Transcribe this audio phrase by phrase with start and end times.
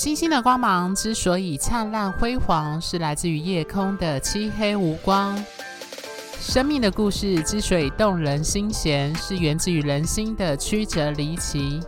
[0.00, 5.36] 星星的光芒之所以灿烂辉煌，是来自于夜空的漆黑无光；
[6.40, 11.80] 生命的故事之所以动人心弦，是源自于人心的曲折离奇。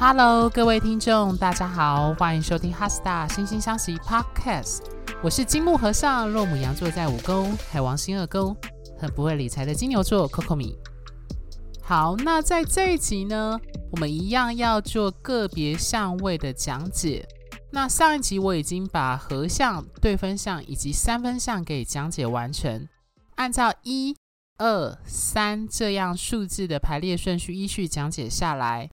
[0.00, 4.78] Hello，各位听众，大家好，欢迎收听《哈斯塔惺惺相惜》Podcast。
[5.22, 8.56] 我是金木和尚，若牡羊座在五宫，海王星二宫，
[8.98, 10.74] 很不会理财的金牛座 Coco 米。
[11.82, 13.60] 好，那在这一集呢，
[13.94, 17.24] 我们一样要做个别相位的讲解。
[17.70, 22.88] 那上一集我已经把合相、对分相以及三分相给讲解完成，
[23.36, 24.16] 按照一、
[24.58, 28.90] 二、三这样数字的排列顺序依序讲解下来。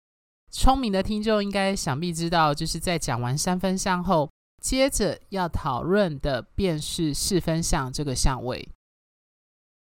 [0.51, 4.31] 聪明的听众应该想必知道，就是在讲完三分相后，
[4.63, 8.67] 接着要讨论的便是四分相这个相位。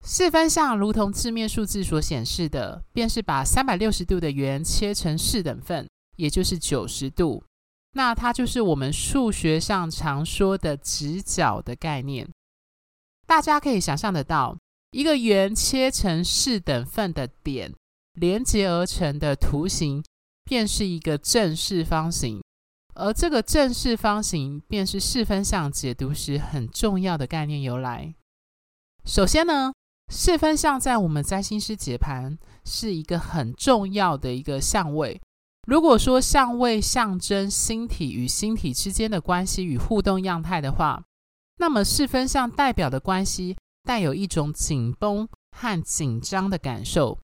[0.05, 7.44] 四分相如同字面数字所显示的，便是把三百六十度的圆切成四等份，也就是九十度。
[7.94, 12.27] 那它就是我们数学上常说的直角的概念。
[13.27, 14.58] 大家可以想象得到，
[14.92, 17.73] 一个圆切成四等份的点
[18.14, 20.03] 连接而成的图形，
[20.44, 22.42] 便是一个正四方形。
[22.95, 28.14] 而这个正四方形，便是四分相解读时很重要的概念由来。
[29.05, 29.72] 首先呢，
[30.11, 35.21] 四分相在我们占星师解盘是一个很重要的一个相位。
[35.67, 41.03] 如果说相位象征星体与星体之间的关系与互动样态的话，
[41.57, 47.19] 那么四分相代表的关系带有一种紧绷和紧张的感受。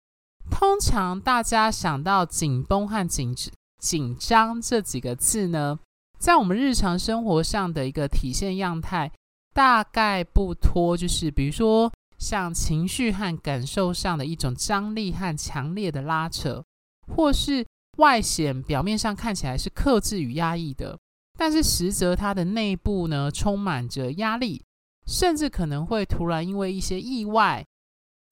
[0.49, 3.35] 通常大家想到紧绷和紧
[3.77, 5.77] 紧张这几个字呢，
[6.17, 9.11] 在我们日常生活上的一个体现样态，
[9.53, 11.91] 大概不脱就是比如说。
[12.21, 16.63] 像情绪和感受上的一种张力和强烈的拉扯，
[17.07, 17.65] 或是
[17.97, 20.95] 外显表面上看起来是克制与压抑的，
[21.35, 24.63] 但是实则它的内部呢，充满着压力，
[25.07, 27.65] 甚至可能会突然因为一些意外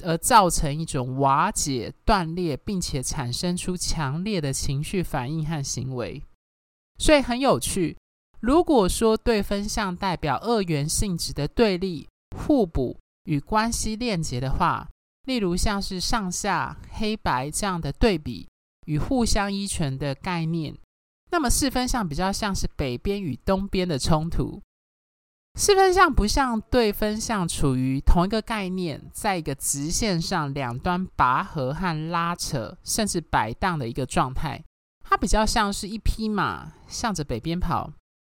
[0.03, 6.21] 而造成一种瓦解、断裂，并且产生出强烈的情绪反应和行为。
[7.00, 7.97] 所以很有趣，
[8.39, 12.07] 如果说对分相代表二元性质的对立、
[12.38, 12.95] 互补。
[13.29, 14.90] 与关系链接的话，
[15.28, 18.50] 例如像是上下、黑白这样的对比
[18.88, 20.75] 与互相依存的概念，
[21.29, 24.59] 那么四分相比较像是北边与东边的冲突。
[25.59, 34.63] 四分相不像对分相处于同一个概念，在一个直线上两端拔河和拉扯，甚至摆荡的一个状态。
[35.03, 37.91] 它比较像是一匹马向着北边跑，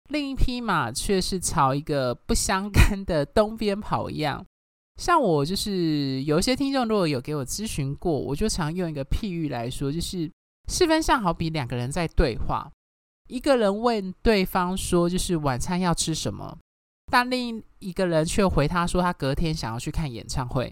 [0.08, 4.44] 另一匹马却是朝一个不相干的东边跑一样。
[5.00, 10.30] 像我就是有一些听众，如果有给我咨询过，我就常用一个譬喻来说，就是
[10.68, 12.70] 四分相好比两个人在对话，
[13.28, 16.58] 一个人问对方说，就是晚餐要吃什么，
[17.10, 20.70] 但另一个人却回他说他隔天想要去看演唱会，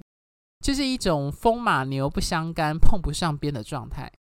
[0.63, 4.13] 就是一种风马牛不相干、碰不上边的状态。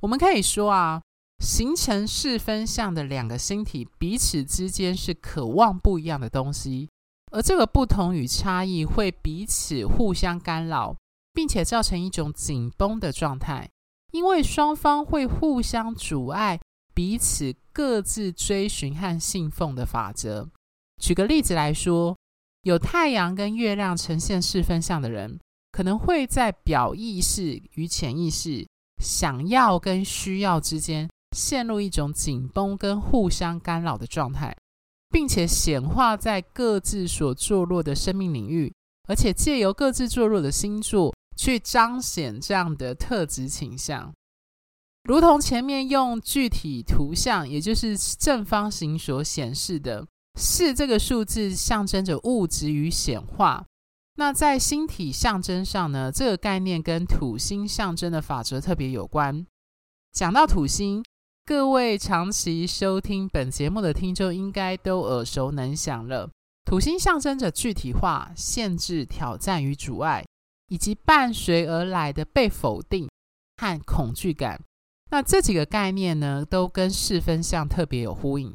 [0.00, 1.00] 我们可以说啊，
[1.38, 6.88] 形成四分相的两个星体彼此之间是渴望不一样的东西。
[7.30, 10.96] 而这个不同与差异会彼此互相干扰，
[11.32, 13.68] 并且造成一种紧绷的状态，
[14.12, 16.58] 因为双方会互相阻碍
[16.94, 20.48] 彼此各自追寻和信奉的法则。
[21.00, 22.16] 举个例子来说，
[22.62, 25.38] 有太阳跟月亮呈现四分相的人，
[25.70, 28.66] 可能会在表意识与潜意识、
[29.02, 34.56] 想要跟需要之间陷入一种紧绷跟互相干扰的状态。
[35.10, 38.72] 并且显化在各自所坐落的生命领域，
[39.08, 44.12] 而且借由各自坐落的星座去彰显这样的特质倾向，
[45.04, 50.06] 如同前面用具体图像，也就是正方形所显示的
[50.38, 53.64] 四这个数字象征着物质与显化。
[54.16, 59.46] 那在星体象征上呢，这个概念跟土星象征的法则特别有关。
[60.12, 61.02] 讲到土星。
[61.48, 66.28] 各位长期收听本节目的听众应该都耳熟能详了。
[66.66, 70.22] 土星象征着具体化、限制、挑战与阻碍，
[70.66, 73.08] 以及伴随而来的被否定
[73.56, 74.60] 和恐惧感。
[75.10, 78.54] 那这几个概念呢，都跟四分相特别有呼应。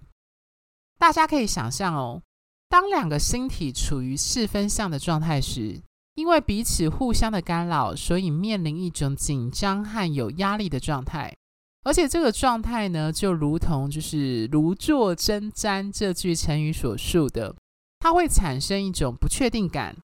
[0.99, 2.21] 大家可以想象哦，
[2.69, 5.81] 当两个星体处于四分相的状态时，
[6.13, 11.35] 因为彼此互相的干扰，所以面临一种紧张和有压力的状态。
[11.83, 17.55] 而且这个状态呢，就如同就是如坐针毡这句成语所述的，
[17.99, 19.95] 它会产生一种不确定感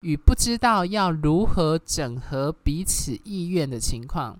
[0.00, 4.38] 与不知道要如何整合彼此意愿的情况。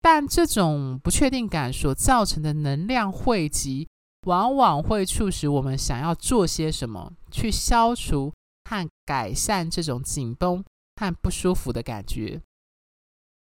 [0.00, 3.88] 但这种不确定感所造成的能量汇集
[4.26, 8.32] 往往会促使我们想要做些什么，去消除
[8.68, 10.64] 和改善这种紧绷
[10.96, 12.40] 和不舒服的感觉。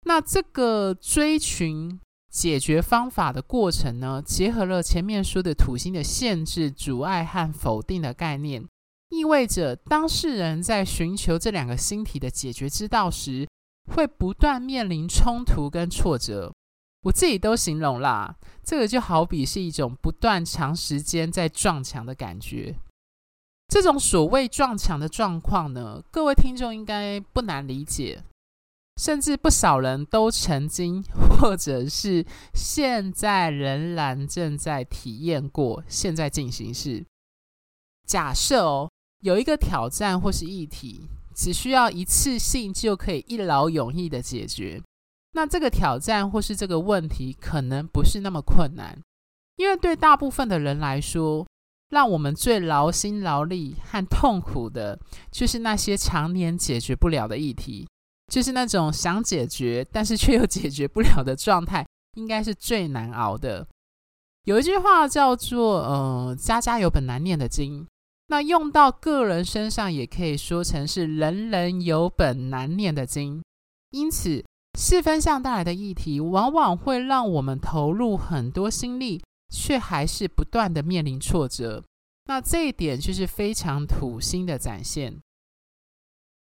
[0.04, 2.00] 那这个追寻
[2.30, 8.64] 解决方法的过程呢，结合了前面说的土星的限制、阻碍和否定的概念，
[9.10, 13.48] 意味着当事人在寻求这两个星体的解决之道时，
[13.92, 16.54] 会不断面临冲突跟挫折。
[17.04, 22.76] 我自己都形容啦，这个就好比是一种不断长时间在撞墙的感觉。
[23.70, 28.22] 这种所谓撞墙的状况呢，各位听众应该不难理解。
[29.00, 35.82] 甚至不少人都曾经，或者是现在仍然正在体验过。
[35.88, 37.06] 现在进行式，
[38.06, 38.92] 假设哦，
[39.22, 44.84] 有一个挑战或是议题，只需要一次性就可以一劳永逸的解决。
[45.32, 49.00] 那这个挑战或是这个问题，可能不是那么困难，
[49.56, 51.48] 因为对大部分的人来说，
[51.92, 55.00] 让我们最劳心劳力和痛苦的，
[55.32, 57.88] 就是那些常年解决不了的议题。
[58.30, 61.86] 就是那种想解决，但是却又解决不了的状态，
[62.16, 63.68] 应该是最难熬的。
[64.46, 67.86] 有一句话叫做“呃，家家有本难念的经”，
[68.28, 73.44] 那用到个人身上，也可以说成是“人人有本难念的经”。
[73.92, 74.44] 因此，
[74.78, 79.22] 四分相带来的议题，往往会让我们投入很多心力，
[79.52, 81.84] 却还是不断的面临挫折。
[82.26, 85.20] 那这一点就是非常土星的展现。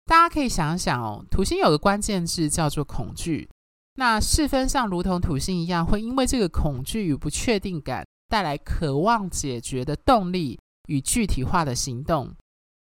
[0.05, 3.49] 大家可以想想哦，土星有个关键字叫做恐惧。
[3.95, 12.31] 那四分相如同土星一样，会因为这个恐惧与不确定感带来渴望解决的动力与具体化的行动。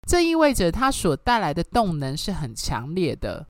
[0.07, 3.45] 这意味着它所带来的动能是很强烈的。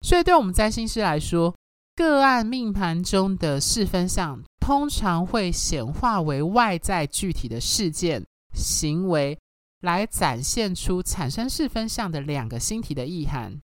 [0.00, 1.54] 所以，对我们占星师来说，
[1.94, 8.24] 个案命盘中的四分相通常会显化为外在具体的事件、
[8.54, 9.38] 行为。
[9.82, 13.60] 来展现出产生四分相的两个星体的意涵。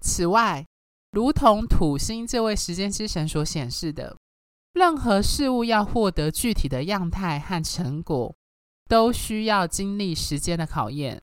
[0.00, 0.64] 此外，
[1.12, 4.16] 如同土星这位时间之神所显示的，
[4.72, 8.34] 任何事物要获得具体的样态和成果，
[8.88, 11.22] 都需要经历时间的考验。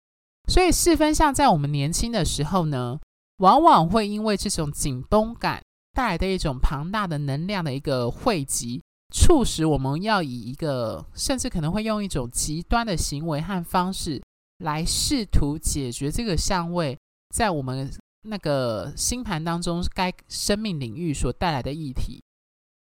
[0.49, 2.99] 所以，四分相在我们年轻的时候呢，
[3.37, 5.61] 往往会因为这种紧绷感
[5.93, 14.21] 带来的一种庞大的能量的一个汇集，促使我们要以一个甚至可能会用一种极端的行为和方式。
[14.63, 16.97] 来试图解决这个相位
[17.35, 17.91] 在我们
[18.23, 22.23] 那个星盘当中该生命领域所带来的议题，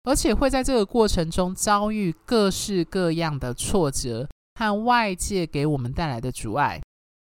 [0.03, 6.79] 而且会在这个过程中遭遇各式各样的挫折和外界给我们带来的阻碍，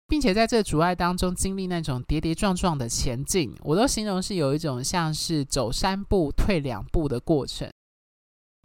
[0.08, 7.70] 并且在这阻碍当中经历那种跌跌撞撞的前进，我都形容是有一种像是走三步退两步的过程。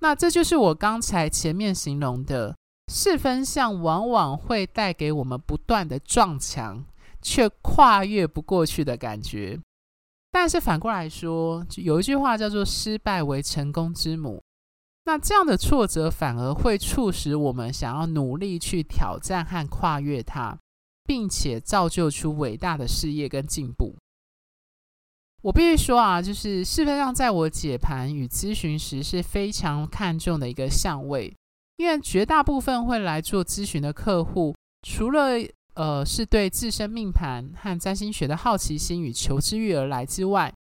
[0.00, 2.54] 那这就是我刚才前面形容的。
[2.88, 6.84] 四分相往往会带给我们不断的撞墙，
[7.20, 9.60] 却跨越不过去的感觉。
[10.30, 14.42] 但是反过来说，有一句话叫做“失败为成功之母”。
[15.06, 20.58] 那这样的挫折反而会促使我们想要努力去挑战和跨越它，
[21.04, 23.94] 并且造就出伟大的事业跟进步。
[25.42, 31.32] 我必须说啊，就是四分相在我解盘与咨询时是非常看重的一个相位。
[31.76, 35.32] 因为绝大部分会来做咨询的客户，除了
[35.74, 40.52] 呃是对自身命盘和占星学的好奇心与求知欲而来之外，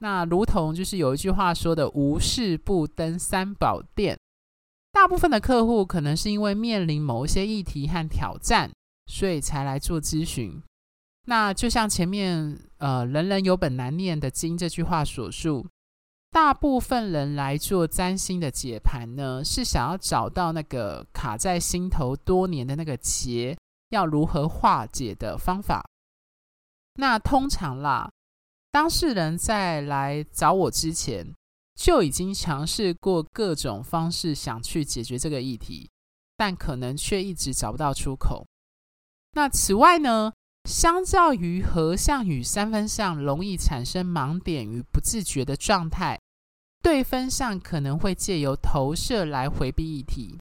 [0.00, 4.18] 那如同就是有一句话说的“无事不登三宝殿”，
[4.92, 8.70] 大部分的客户可能是因为面临某一些议题和挑战，
[9.06, 10.62] 所以才来做咨询。
[11.26, 15.66] 那就像前面呃“人人有本难念的经”这句话所述。
[16.30, 23.58] 大部分人来做占星的解盘呢，是想要找到那个卡在心头多年的那个结，
[23.88, 25.84] 要如何化解的方法。
[26.94, 28.10] 那通常啦，
[28.70, 31.34] 当事人在来找我之前，
[31.74, 35.90] 就已经尝试过各种方式想去解决这个议题，
[36.36, 38.46] 但可能却一直找不到出口。
[39.32, 40.32] 那此外呢，
[40.64, 46.18] 相较于合相与三分相容易产生盲点与不自觉的状态，
[46.82, 50.38] 对分相可能会借由投射来回避议题。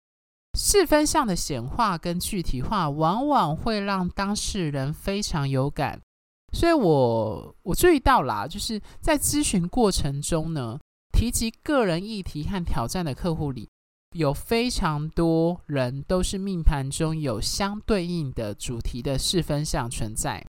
[0.58, 6.00] 四分相的显化跟具体化，往往会让当事人非常有感。
[6.52, 10.80] 所以我我注意到啦，就是在咨询过程中呢，
[11.14, 13.70] 提及个人议题和挑战的客户里。
[14.16, 20.46] 有非常多人都是命盘中有相对应的主题的四分相存在。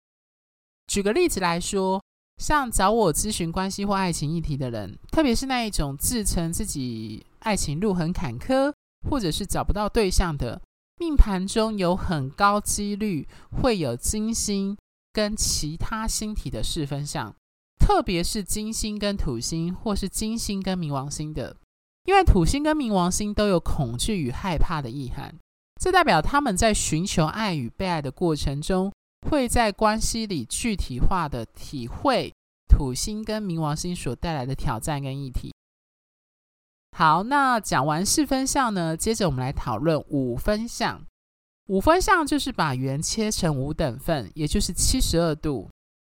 [0.88, 2.02] 举个例子来说，
[2.37, 8.73] 像找我咨询关系或爱情议题的人，特别是那一种自称自己爱情路很坎坷，
[9.08, 10.61] 或者是找不到对象的，
[10.99, 14.76] 命盘中有很高几率会有金星
[15.12, 17.34] 跟其他星体的四分相，
[17.78, 21.56] 特别是金星跟土星，或是金星跟冥王星的，
[22.04, 25.34] 因为土星跟冥王星都有恐惧与害怕的意涵，
[25.80, 28.92] 这代表他们在寻求爱与被爱的过程中，
[29.28, 32.32] 会在关系里具体化的体会
[32.68, 35.52] 土星跟冥王星所带来的挑战跟议题。
[36.96, 41.02] 好，那讲完四分相呢，接着我们来讨论五分相。
[41.68, 45.70] 五分相就是把圆切成五等份，也就是七十二度。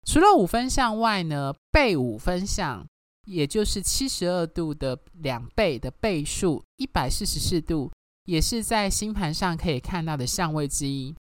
[0.06, 2.86] 除了五分相外呢，倍五分相，
[3.28, 7.90] 也就是七十二度的两倍的倍数，一百四十四度，
[8.24, 11.14] 也是在星盘上可以看到的相位之一。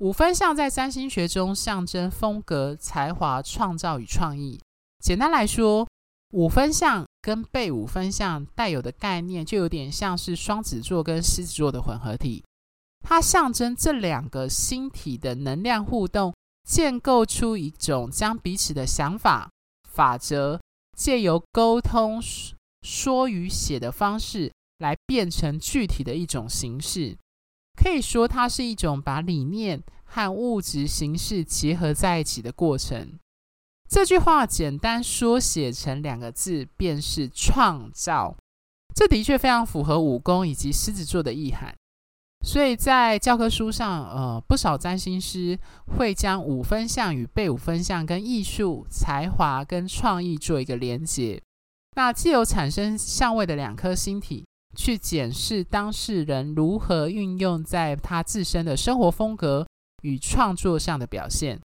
[0.00, 4.60] 五分相在占星学中象征风格、才华、创造与创意。
[5.02, 5.88] 简单来说，
[6.32, 12.44] 五分相跟被五分相带有的概念，就有点像是双子座跟狮子座的混合体。
[13.00, 16.34] 它象征这两个星体的能量互动，
[16.68, 19.48] 建构出一种将彼此的想法、
[19.88, 20.60] 法则，
[20.98, 22.20] 借由沟通、
[22.82, 27.16] 说与写的方式来变成具体的一种形式。
[27.76, 33.16] 可以说，它是一种把理念和物质形式结合在一起的过程。
[33.88, 38.36] 这句话简单缩写成两个字，便是创造。
[38.92, 41.72] 这的确非常符合武功以及狮子座的意涵。
[42.46, 45.58] 所以在教科书上，呃，不少占星师
[45.96, 51.40] 会将五分相与被五分相跟艺术、才华跟创意做一个连结。
[51.96, 59.66] 那既有产生相位的两颗星体，去检视当事人如何运用在他自身的生活风格
[60.02, 61.60] 与创作上的表现。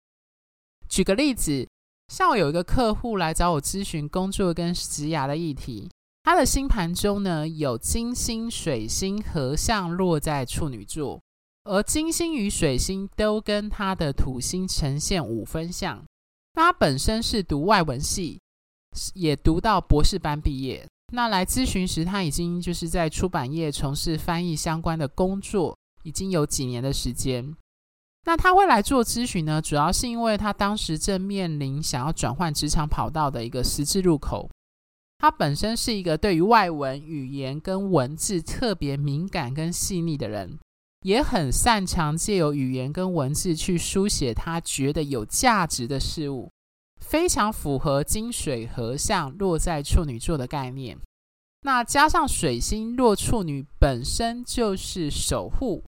[0.88, 1.68] 举个例子。
[2.12, 5.88] 像我有一个客户来找我咨询工作跟职涯的议题，
[6.30, 11.20] 他的星盘中呢，有金星、水星合相落在处女座，
[11.64, 16.06] 而金星与水星都跟他的土星呈现五分相。
[16.54, 18.40] 他本身是读外文系，
[19.16, 20.88] 也读到博士班毕业。
[21.12, 27.56] 那来咨询时，他已经就是在出版业从事翻译相关的工作，已经有几年的时间。
[28.26, 34.48] 那他会来做咨询呢，主要是因为他当时正面临想要转换职场跑道的一个十字路口。
[35.20, 40.58] 他本身是一个对于外文语言跟文字特别敏感跟细腻的人，
[41.02, 46.50] 也很擅长借由语言跟文字去书写他觉得有价值的事物，
[47.00, 50.98] 非常符合金水合相落在处女座的概念。
[51.62, 55.84] 那加上水星落处女本身就是守护。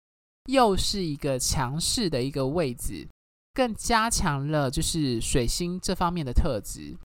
[0.46, 3.06] 又是一个强势的一个位置，
[3.54, 6.96] 更加强了就是水星这方面的特质。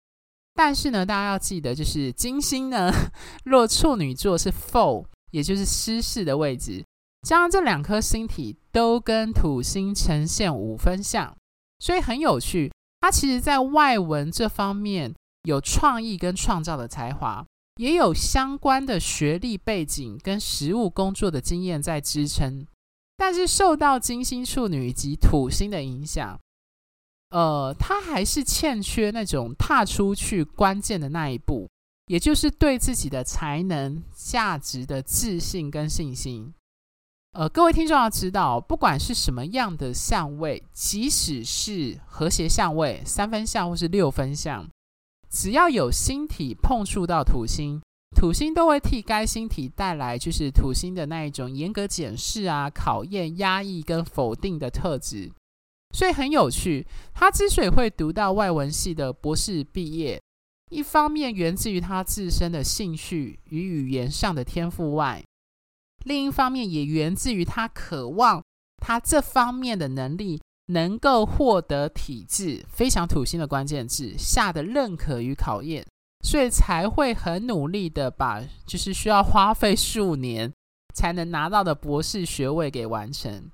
[0.58, 2.92] 但是呢，大家要记得，就是金星呢，
[3.46, 6.84] 落处女座是 Four，也就是失势的位置。
[7.22, 11.38] 加上这两颗星体都跟土星呈现五分相，
[11.78, 12.72] 所以很有趣。
[13.02, 17.46] 它其实在外文这方面有创意跟创造的才华，
[17.76, 22.66] 也有相关的学历背景跟实务工作的经验在支撑。
[23.16, 26.40] 但是受到金星处女以及土星的影响，
[27.30, 31.68] 呃，他还是欠缺那种踏出去关键的那一步，
[32.08, 36.54] 也就是对自己的才能、价值的自信跟信心。
[37.34, 44.68] 呃，各位听众要知道，不管是什么样的相位，即使是和谐相位、三分相或是六分相，
[45.30, 47.82] 只要有星体碰触到土星。
[48.16, 55.30] 土星都会替该星体带来，就是土星的那一种严格检视啊、考验、压抑跟否定的特质，
[55.96, 56.86] 所以很有趣。
[57.14, 60.22] 他之所以会读到外文系的博士毕业，
[60.70, 65.24] 一方面源自于他自身的兴趣与语言上的天赋外，
[66.06, 68.44] 另一方面也源自于他渴望
[68.78, 75.86] 他这方面的能力能够获得体制，非常土星的关键字下的认可与考验。
[76.26, 80.52] 所以才会很努力的把，就是需要花费数年
[80.94, 83.50] 才能拿到的博士学位给完成。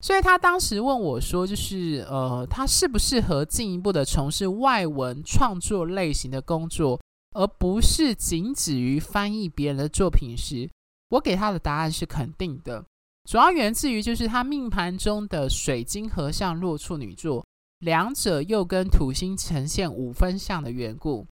[0.00, 7.00] 所以他当时问我说，就是呃，他适不适合进一步的从事外文创作类型的工作，
[7.34, 10.70] 而不是仅止于翻译别人的作品时，
[11.10, 12.84] 我给他的答案是肯定的。
[13.28, 17.44] 主要源自于就是他命盘中的水晶合相落处女座，
[17.80, 21.26] 两者又跟土星呈现五分相的缘故。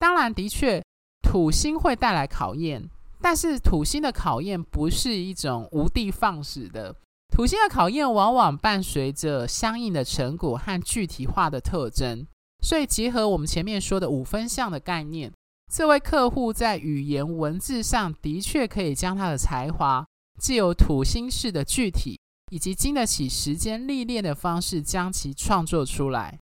[0.00, 0.82] 当然，的确，
[1.22, 2.90] 土星会带来考验，
[3.22, 6.94] 但是土星的考验不是一种无的放矢的。
[7.30, 12.26] 土星的考验往往伴随着相应的成果和具体化的特征。
[12.62, 15.32] 所以，结合我们前面说的五分项的概念，
[15.72, 20.04] 这位客户在语言文字上的确可以将他的才华，
[20.38, 22.20] 既有土星式的具体
[22.50, 26.38] 以及经得起时间历练的方式将其创作出来。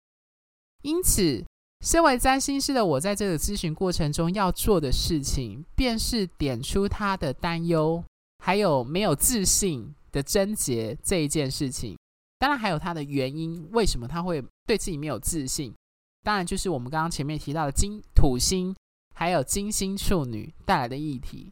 [0.84, 1.44] 因此，
[1.84, 8.02] 身为占星师的我，在这个咨询过程中要做的事情，便是点出他的担忧，
[8.38, 11.98] 还有没有自信的症结这一件事情。
[12.40, 15.74] 当然，还有他的原因，为什么他会对自己没有自信？
[16.24, 18.74] 当然，就是我们刚刚前面提到的金土星，
[19.14, 21.52] 还有金星处女带来的议题。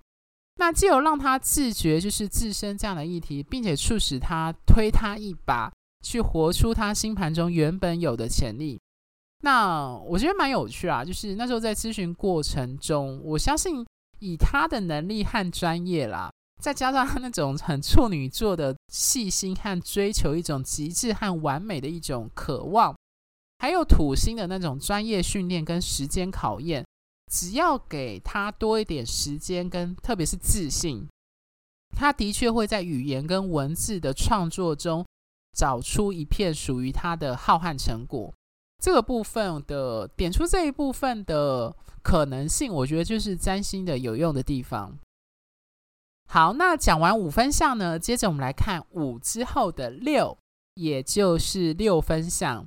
[0.55, 5.71] 那既有让他自觉就是自身这样的议题，并且促使他推他一把，
[6.05, 8.79] 去活出他星盘中原本有的潜力。
[9.41, 13.85] 那我觉得蛮有趣啊，就是那时候在咨询过程中，我相信
[14.19, 16.31] 以他的能力和专业啦，
[16.63, 22.95] 再加上他那种很处女座的细心和追求一种极致和完美的一种渴望，
[23.59, 26.85] 还有土星的那种专业训练跟时间考验，
[27.29, 31.05] 只要给他多一点时间跟特别是自信，
[31.97, 35.05] 他的确会在语言跟文字的创作中
[35.57, 38.33] 找出一片属于他的浩瀚成果。
[38.81, 44.97] 这个部分的点出这一部分的可能性，我觉得就是占星的有用的地方。
[46.33, 50.35] 好，那讲完五分相呢，接着我们来看五之后的六，
[50.73, 52.65] 也就是六分相。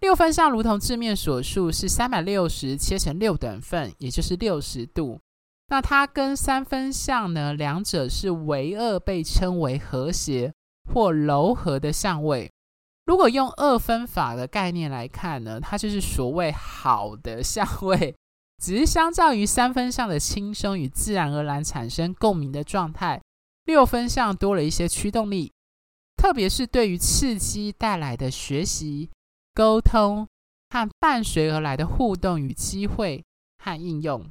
[0.00, 5.20] 六分相如同字面所述，是三百六十切成六等份，也就是六十度。
[5.68, 10.52] 那它跟三分相呢，两者是唯二被称为和谐
[10.92, 12.50] 或柔和的相位。
[13.06, 18.16] 如果用二分法的概念来看呢，它就是所谓好的相位，
[18.64, 23.20] 只是相较于三分相的轻松与自然而然产生共鸣的状态，
[23.66, 25.52] 六分相多了一些驱动力，
[26.16, 29.10] 特别是对于刺激带来的学习、
[29.52, 30.26] 沟通
[30.70, 33.22] 和伴随而来的互动与机会
[33.62, 34.24] 和应用，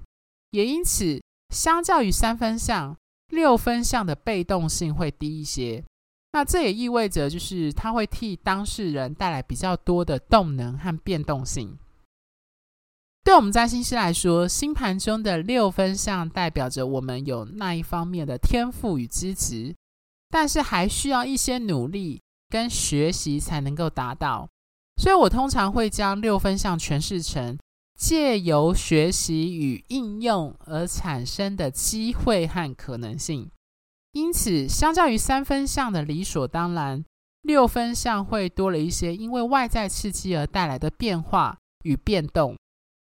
[0.50, 1.22] 也因此
[1.54, 5.84] 相较于三分相，六分相的被动性会低一些。
[6.32, 11.78] 那这也意味着，就是它会替当事人带来比较多的动能和变动性。
[13.24, 19.74] 对我们占星师来说，星盘中的六分相代表着我们有那一方面的天赋与资质，
[20.30, 24.50] 但是还需要一些努力跟学习才能够达到。
[24.98, 27.58] 所以我通常会将六分相诠释成
[27.98, 33.50] 借由学习与应用而产生的机会和可能性。
[34.12, 37.04] 因此，相较于三分相的理所当然，
[37.42, 42.56] 六分相会多了一些因为外在刺激而带来的变化与变动。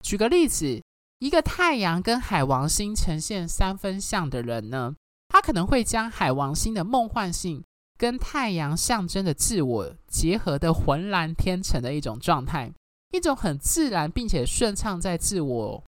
[0.05, 0.83] 举个例子，
[1.17, 4.95] 一个太阳跟海王星呈现三分相的人呢，
[5.29, 7.63] 他可能会将海王星的梦幻性
[7.97, 12.71] 跟太阳象征的自我结合的浑然天成的一种状态，
[13.13, 15.83] 一种很自然并且顺畅在自我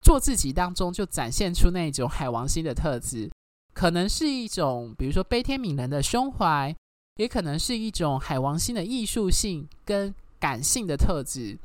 [0.00, 3.28] 做自己当中就展现出那种海王星的特质。
[3.74, 6.72] 可能是一种，比如说悲天悯人的胸怀，
[7.16, 11.58] 也可能是一种海王星的艺术性跟感性的特质。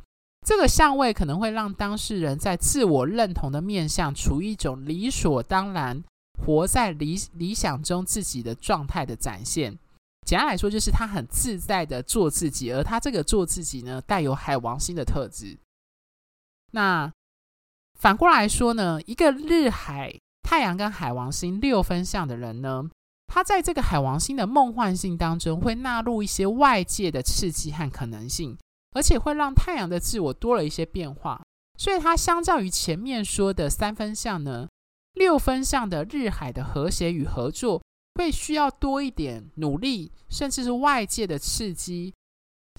[0.45, 6.03] 这个相位可能会让当事人在自我认同的面向处于一种理所当然、
[6.39, 9.77] 活在理理想中自己的状态的展现。
[10.25, 15.57] 简单来说，就是他很自在的做自己，而他这个做自己呢，带有海王星的特质。
[16.71, 17.11] 那
[17.99, 20.19] 反过来说呢，一个日海。
[20.47, 22.87] 太阳跟海王星六分相的人呢，
[23.25, 28.55] 他在这个海王星的梦幻性当中，会纳入一些外界的刺激和可能性，
[28.95, 31.39] 而且会让太阳的自我多了一些变化。
[31.77, 34.69] 所以，它相较于前面说的三分相呢，
[35.13, 37.83] 六分相的日海的和谐与合作，
[38.15, 42.13] 会需要多一点努力，甚至是外界的刺激。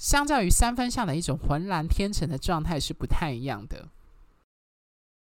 [0.01, 3.89] 相较于三分相的一种浑然天成的状态是不太一样的。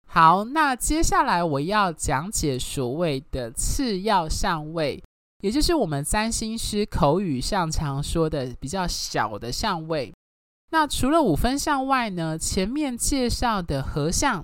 [0.05, 5.03] 好，那接下来我要讲解所谓的次要相位，
[5.41, 10.13] 也就是我们占星师口语上常说的比较小的相位。
[10.73, 14.43] 那除了五分相外呢，前面介绍的合相、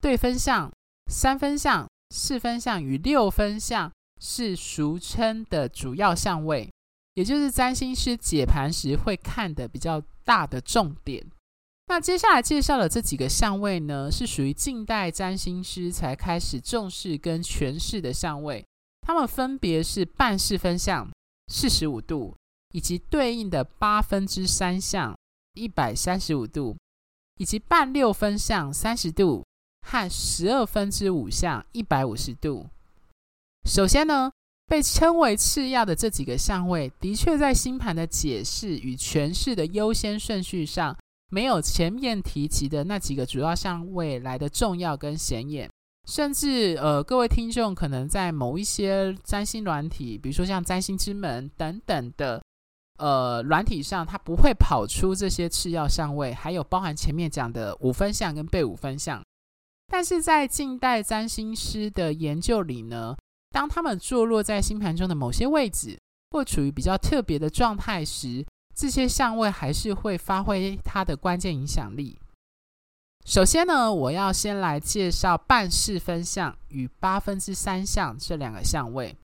[0.00, 0.68] 对分相、
[1.06, 3.88] 三分相、四分相与六分相
[4.20, 6.68] 是俗称的主要相位，
[7.14, 11.24] 也就是占星师解盘时会看的比较大的重点。
[11.86, 18.66] 那接下来介绍的这几个相位呢，是属于近代占星师才开始重视跟诠释的相位。
[19.02, 21.08] 它们分别是半四分相
[21.46, 22.34] 四十五度，
[22.72, 25.16] 以及对应的八分之三相
[25.58, 26.76] 一百三十五度，
[27.38, 29.44] 以及半六分相三十度
[29.86, 32.66] 和十二分之五相一百五十度。
[33.68, 34.30] 首先呢，
[34.66, 40.96] 被称为次要的这几个相位，的确在星盘的解释与诠释的优先顺序上。
[41.30, 45.70] 没有前面提及的那几个主要相位来的重要跟显眼，
[46.06, 52.42] 甚至呃，各位听众可能在某一些占星软体，比如说像占星之门等等的
[52.98, 59.22] 呃软体上，它不会跑出这些次要相位，还有包含前面讲的五分相跟被五分相。
[59.90, 63.16] 但是在近代占星师的研究里呢，
[63.50, 65.98] 当他们坐落在星盘中的某些位置，
[66.30, 72.18] 或处于比较特别的状态时，这些相位还是会发挥它的关键影响力。
[73.24, 79.16] 首先呢，我要先来介绍半四分相与八分之三相这两个相位。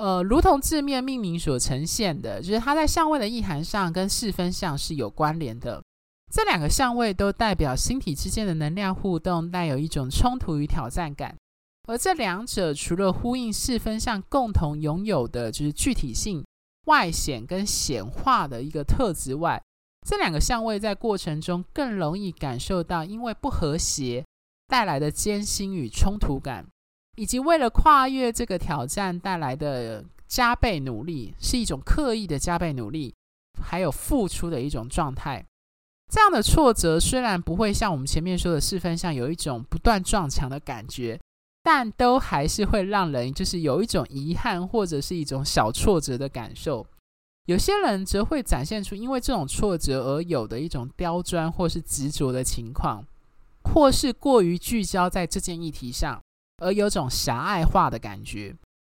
[0.00, 5.82] 呃，如同字面命名所呈现的，就是它在相位的意涵上跟四分相是有关联的。
[6.32, 11.36] 这两个相位都代表星体之间的能量互动，带有一种冲突与挑战感。
[11.86, 16.42] 而这两者除了呼应四分相共同拥有的就是具体性、
[16.86, 19.62] 外显跟显化的一个特质外，
[20.08, 24.24] 这两个相位在过程中更容易感受到因为不和谐
[24.66, 26.64] 带来的艰辛与冲突感，
[27.20, 33.14] 以及为了跨越这个挑战带来的加倍努力，是一种刻意的加倍努力，
[33.62, 35.44] 还有付出的一种状态。
[36.10, 41.20] 这样的挫折虽然不会像我们前面说的四分像有一种不断撞墙的感觉，
[41.62, 46.86] 但都还是会让人就是有一种遗憾或者是一种小挫折的感受。
[47.44, 53.04] 有些人则会展现出因为这种挫折而有的一种刁钻或是执着的情况，
[53.64, 56.18] 或是过于聚焦在这件议题上
[56.60, 58.54] 而有种狭隘化的感觉。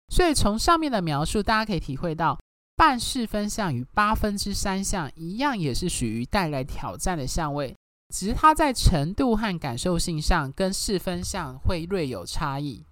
[0.08, 2.36] 所以从上面的描述，大家可以体会到。
[2.76, 7.76] 半四分相与八分之三相一样，也是属于带来挑战的相位，
[8.08, 12.82] 只是它在程度和感受性上跟四分相会略有差异。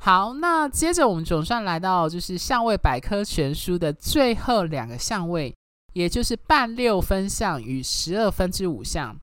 [0.00, 5.54] 好，那接着我们总算来到就是相位百科全书的最后两个相位，
[5.92, 9.16] 也就是半六分相与十二分之五相。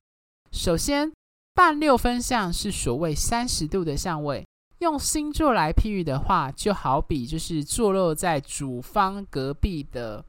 [0.50, 1.12] 首先，
[1.54, 4.46] 半六分相是所谓三十度的相位。
[4.78, 10.24] 用星座来譬喻的话，就好比就是坐落在主方隔壁的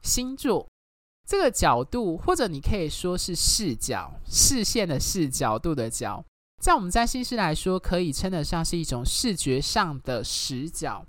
[0.00, 0.66] 星座，
[1.28, 6.24] 这个角度，或者你可以说是视角、视线的视角度的角，
[6.62, 11.04] 在我们占星师来说，可以称得上是一种视觉上的死角。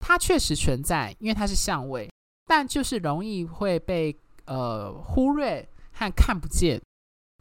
[0.00, 2.10] 它确实存在，因为它是相位，
[2.44, 4.14] 但就是容易会被
[4.44, 6.78] 呃忽略和看不见。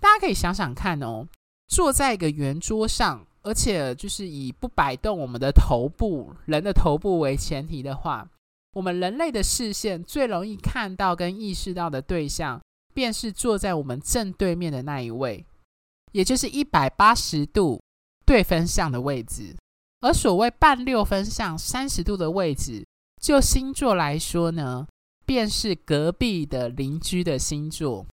[0.02, 1.26] 大家可以想想看哦，
[1.70, 3.26] 坐在一个圆桌上。
[3.44, 8.30] 而且，就是以不摆动我们的头部，人的头部为前提的话，
[8.74, 12.62] 我们人类的视线最容易看到跟意识到的对象，
[12.94, 15.44] 便是坐在我们正对面的那一位，
[16.12, 17.82] 也就是一百八十度
[18.24, 19.56] 对分相的位置。
[20.02, 22.86] 而所谓半六分相三十度的位置，
[23.20, 24.86] 就星座来说呢，
[25.26, 28.06] 便是隔壁的邻居的星座。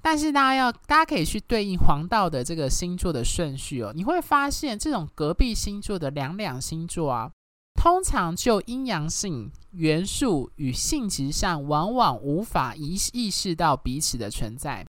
[0.00, 7.30] 但是大家要，大家可以去对应黄道的这个星座的顺序哦，你会发现这种隔壁星座的两两星座啊，
[7.74, 14.86] 通常就阴阳性、元素与性质上，往往无法意意识到彼此的存在。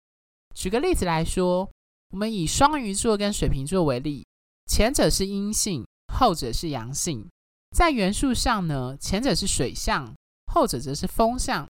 [0.54, 1.70] 举个例子来说，
[2.12, 4.26] 我们以双鱼座跟水瓶座为例，
[4.66, 7.28] 前者是阴性，后者是阳性。
[7.76, 10.14] 在元素上呢，前者是水象，
[10.52, 11.68] 后者则是风象。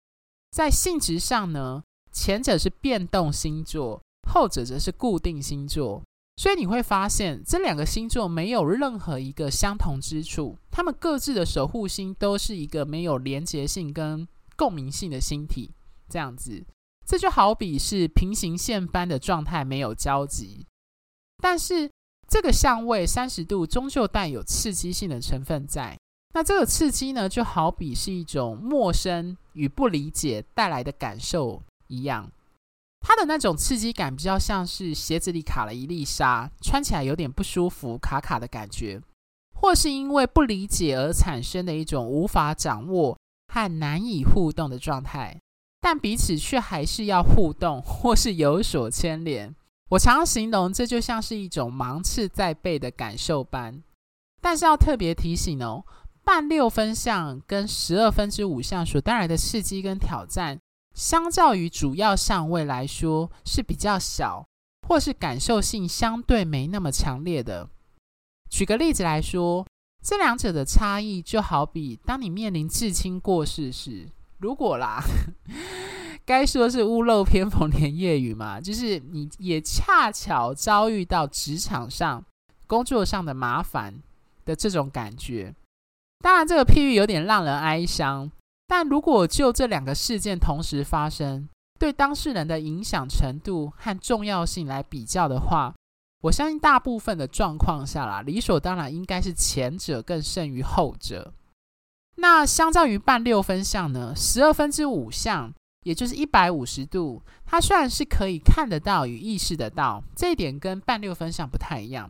[0.51, 1.83] 在性质上呢，
[2.15, 4.01] 前者是变动星座，
[4.31, 6.01] 后者则是固定星座，
[6.37, 14.25] 所以你会发现这两个星座没有任何一个相同之处，他们各自的守护星都是一个没有连结性跟
[14.55, 15.71] 共鸣性的星体，
[16.09, 16.63] 这样子，
[17.05, 20.65] 这就好比是平行线般的状态没有交集，
[21.43, 21.91] 但是
[22.29, 25.99] 这个相位三十度终究带有刺激性的成分在，
[26.33, 31.61] 那这个刺激呢，就好比是一种陌生与不理解带来的感受。
[31.87, 32.31] 一样，
[33.01, 39.01] 它的那种刺激感比较像是鞋子里卡了一粒沙，穿起来有点不舒服，卡卡的感觉，
[39.53, 43.17] 或是因为不理解而产生的一种无法掌握
[43.53, 45.39] 和难以互动的状态，
[45.79, 49.55] 但彼此却还是要互动或是有所牵连。
[49.89, 53.83] 我常常形容这就像是一种芒刺在背的感受般，
[54.41, 55.85] 但是要特别提醒哦，
[56.23, 60.57] 半六分项跟十二分之五项所带来的刺激跟挑战。
[60.95, 64.47] 相较于主要相位来说是比较小，
[64.87, 67.69] 或是感受性相对没那么强烈的。
[68.49, 69.67] 举个例子来说，
[70.01, 75.03] 这两者的差异就好比当你面临至亲过世时，如果啦，
[76.25, 82.23] 该说是屋漏偏逢连夜雨嘛，就是你也恰巧遭遇到职场上、
[82.67, 83.93] 工作上的麻烦
[84.45, 85.53] 的这种感觉。
[86.19, 88.31] 当然，这个譬喻有点让人哀伤。
[88.67, 91.47] 但如果就这两个事件同时发生，
[91.79, 95.73] 对当事人的影响程度和重要性来比较的话，
[96.21, 101.33] 我相信大部分的状况下啦，理所当然应该是前者更胜于后者。
[102.15, 112.09] 那相较于半六分项呢，十二分之五项，也就是一百五十度，它虽然是可以看得到与意识得到，这一点跟半六分项不太一样，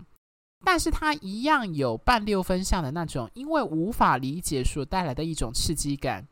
[0.63, 6.25] 但是它一样有半六分项的那种，因为无法理解所带来的一种刺激感，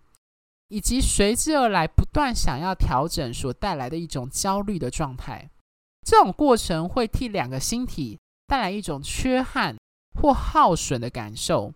[0.73, 5.47] 以及随之而来不断想要调整所带来的一种焦虑的状态。
[6.03, 9.77] 这种过程会替两个星体带来一种缺憾
[10.19, 11.71] 或耗损的感受。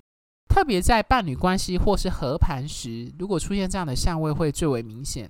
[0.50, 5.30] 特别在伴侣关系或是合盘时，如果出现这样的相位，会最为明显。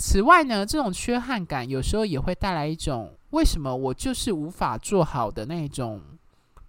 [0.00, 6.00] 此外呢，这种缺憾感有时候也会带来一种为什么我就是无法做好的那种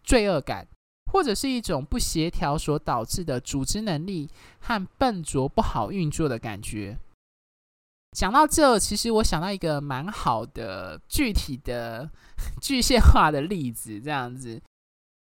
[0.04, 0.68] 罪恶感，
[1.12, 6.98] 或者是一种不协调所导致的组织能力和笨拙不好运作的感觉。
[8.12, 12.10] 讲到这，其实我想到一个蛮好的具体的
[12.62, 14.62] 具象化的例子，这样子。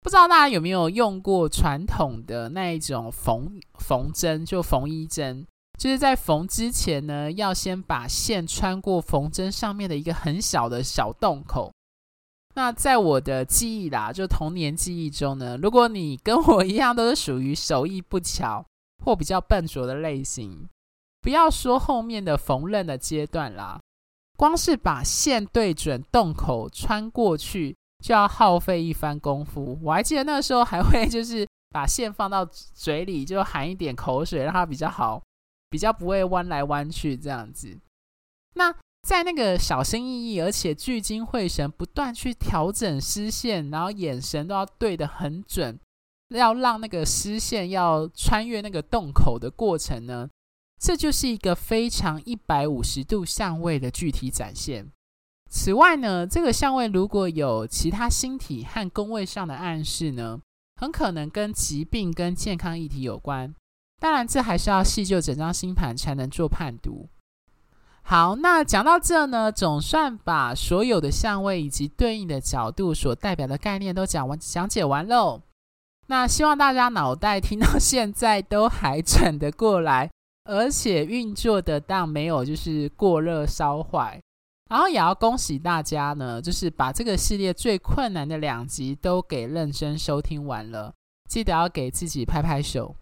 [0.01, 5.47] 不知道大家有没有用过传统的那一种缝缝针，就缝衣针，
[5.79, 11.71] 就是在缝之前呢，要先把线穿过缝针上面的一个很小的小洞口。
[12.55, 18.65] 那在我的记忆啦，就童年记忆中呢，如果你跟我一样都是属于手艺不巧
[19.03, 20.67] 或比较笨拙的类型，
[21.21, 23.79] 不要说后面的缝纫的阶段啦，
[24.37, 27.75] 光是把线对准洞口穿过去。
[28.03, 29.79] 就要耗费一番功夫。
[29.81, 35.23] 我还记得那时候还会就是把线放到嘴里，就含一点口水，让它比较好，
[35.69, 37.79] 比较不会弯来弯去这样子。
[38.55, 38.75] 那
[39.07, 45.77] 在那个小心翼翼而且聚精会神，不断去调整丝线，然后眼神都要对得很准，
[46.29, 50.29] 要让那个丝线要穿越那个洞口的过程呢，
[50.79, 54.89] 这就是一个非常一百五十度相位的具体展现。
[55.49, 60.39] 此外呢，这个相位如果有其他星体和宫位上的暗示呢，
[60.79, 63.53] 很可能跟疾病跟健康议题有关。
[63.99, 67.09] 当然，这还是要细究整张星盘才能做判读。
[68.05, 75.41] 好，那讲到这呢，总算把所有的相位以及对应的角度所代表的概念都讲完讲解完喽。
[76.07, 80.11] 那希望大家脑袋听到现在都还转得过来，
[80.43, 84.19] 而且运作得当，没有就是过热烧坏。
[84.69, 90.93] 然后也要恭喜大家呢，就是把这个系列最困难的两集都给认真收听完了，
[91.29, 92.93] 记得要给自己拍拍手。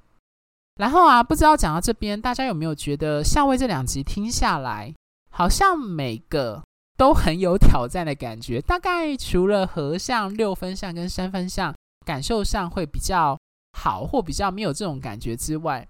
[0.75, 4.93] 然后啊，不知道讲到这边，大家有没有觉得相位这两集听下来，
[5.29, 6.63] 好像每个
[6.97, 8.61] 都很有挑战的感觉？
[8.61, 11.73] 大概除了合相、六分相跟三分相，
[12.05, 13.37] 感受上会比较
[13.77, 15.87] 好，或比较没有这种感觉之外，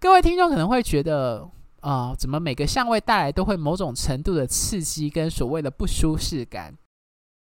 [0.00, 1.50] 各位听众可能会觉得。
[1.84, 6.74] 啊、怎么每个相位带来都会某种程度的刺激跟所谓的不舒适感？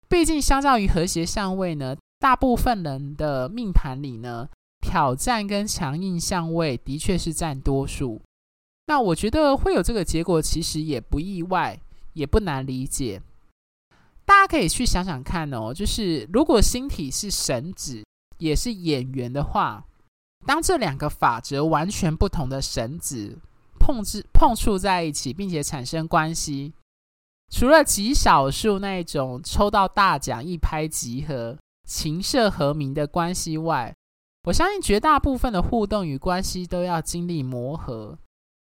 [0.09, 4.49] 毕竟相较于和谐相位呢，大部分人的命盘里呢，
[4.81, 8.21] 挑战跟强硬相位的确是占多数。
[8.87, 11.81] 那我觉得会有这个结果，其实也不意外，
[12.15, 13.23] 也不难理解。
[14.25, 18.05] 大家可以去想想看哦，就是如果星体是神子，
[18.39, 19.85] 也是演员的话，
[20.47, 23.39] 当这两个法则完全不同的神子。
[23.83, 26.75] 碰触碰触在一起，并且产生关系。
[27.51, 31.57] 除了极少数那种抽到大奖一拍即合、
[31.89, 33.93] 琴瑟和鸣的关系外，
[34.45, 38.19] 我相信绝大部分的互动与关系都要经历磨合。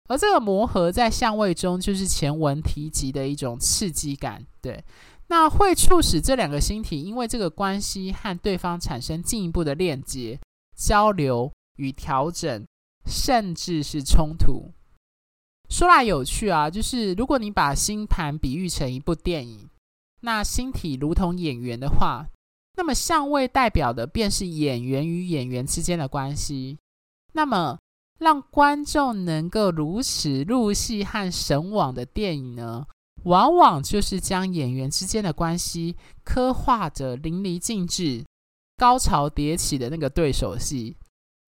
[0.07, 4.45] 而这个磨合在相位中，就是前文提及的一种刺激感。
[4.61, 4.83] 对，
[5.27, 10.39] 那会促使这两个星体因为这个关系和对方产生进一步的链接、
[10.77, 12.65] 交流与调整，
[13.05, 14.71] 甚至是冲突。
[15.69, 19.67] 说来有趣啊，就是如果你把星盘比喻成一部电影，
[20.21, 22.27] 那星体如同演员的话，
[22.77, 26.77] 那么相位代表的便是演员与演员之间的关系。
[27.33, 27.77] 那么
[28.19, 32.85] 让观众能够如此入戏和神往的电影呢，
[33.23, 38.23] 往往就是将演员之间的关系刻画着淋漓尽致、
[38.77, 40.95] 高潮迭起的那个对手戏。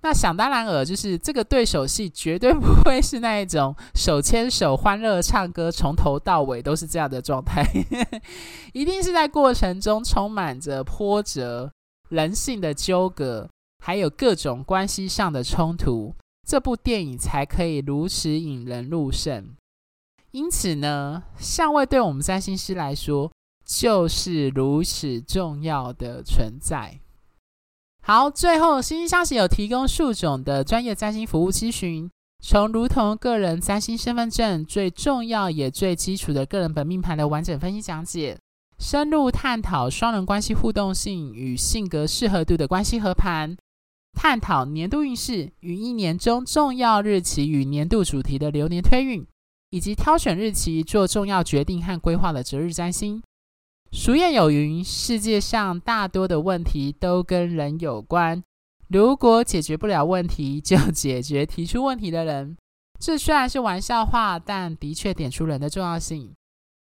[0.04, 7.66] 那想当然尔，就是这个对手戏绝对不会是那一种手牵手欢乐唱歌，从头到尾都是这样的状态，
[8.74, 11.72] 一定是在过程中充满着波折、
[12.10, 13.50] 人性的纠葛，
[13.84, 16.14] 还有各种关系上的冲突，
[16.48, 19.56] 这部电影才可以如此引人入胜。
[20.32, 23.32] 因此呢，相位对我们占星师来说
[23.66, 27.00] 就是如此重要的存在。
[28.08, 32.10] 好，最后星星相惜有提供数种的专业占星服务咨询，
[32.42, 38.38] 从如同个人占星身份证最重要也最基础的个人本命盘的完整分析讲解，
[38.80, 43.58] 深入探讨双人关系互动性与性格适合度的关系合盘，
[44.14, 49.28] 探讨年度运势与一年中重要日期与年度主题的流年推运，
[49.72, 53.22] 以及挑选日期做重要决定和规划的择日占星。
[53.92, 58.44] 俗谚有云：世界上大多的问题都跟人有关。
[58.90, 62.58] 如果解决不了问题，就解决提出问题的人。
[63.00, 66.34] 这虽然是玩笑话，但的确点出人的重要性。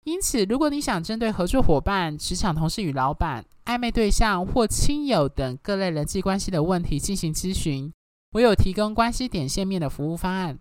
[0.04, 7.92] 因此，如果你想针对合作伙伴、职场同事与老板、暧昧对象或亲友等各类人际关系的问题进行咨询，
[8.34, 10.60] 我有提供关系点线面的服务方案，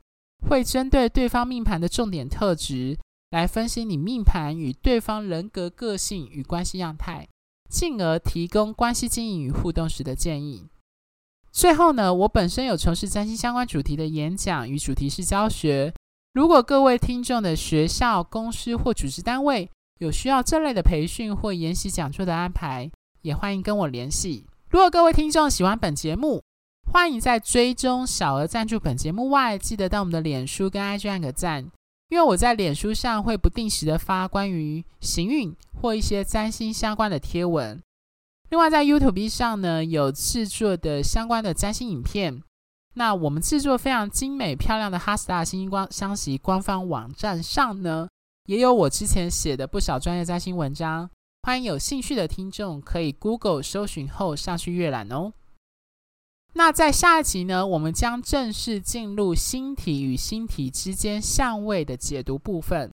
[0.48, 2.96] 会针对对方命盘的重点特质
[3.34, 7.26] 来分析你命盘与对方人格个性与关系样态，
[7.68, 10.68] 进而提供关系经营与互动时的建议。
[11.50, 15.92] 最后呢，我本身有从事占星相关主题的演讲与主题式教学。
[16.32, 19.68] 如果各位听众的学校、公司或组织单位
[19.98, 22.88] 有需要这类的培训或研习讲座的安排，
[23.22, 24.46] 也欢迎跟我联系。
[24.70, 26.40] 如果各位听众喜欢本节目，
[26.92, 31.68] 欢迎在追踪小额赞助本节目外，记得到我们的脸书跟 IG 按个赞，
[32.14, 37.82] 因为我在脸书上会不定时的发关于行运或一些占星相关的贴文。
[38.50, 42.40] 另外，在 YouTube 上呢，有制作的相关的占星影片。
[42.94, 48.06] 那我们制作非常精美漂亮的哈斯塔星星光相惜官方网站上呢，
[48.44, 51.10] 也有我之前写的不少专业占星文章，
[51.42, 55.32] 欢迎有兴趣的听众可以 Google 搜寻后上去阅览哦。
[56.54, 62.90] 那在下一集呢，我们将正式进入星体与星体之间相位的解读部分。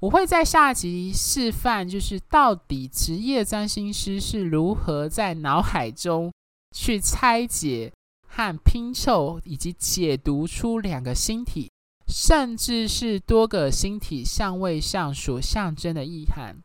[0.00, 6.32] 我会在下集示范，就是到底职业占星师是如何在脑海中
[6.74, 7.92] 去拆解。
[8.36, 11.70] 和拼凑以及解读出两个星体，
[12.08, 16.56] 甚至是多个星体相位上所象征的意涵。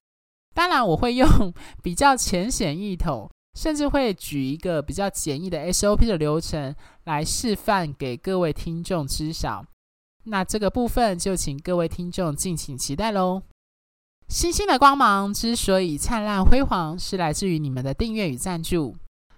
[0.56, 9.65] 当然，我会用比较浅显易懂，甚至会举一个比较简易的 SOP 的流程来示范给各位听众知晓。
[10.25, 13.41] 那这个部分就请各位听众敬请期待喽。
[14.27, 18.95] 星星的光芒之所以灿烂辉煌，是来自于你们的订阅与赞助。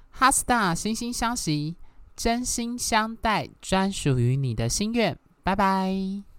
[0.10, 1.76] 哈斯塔惺惺相惜。
[2.13, 5.17] 真心相待，专属于你的心愿。
[5.43, 6.31] 拜拜。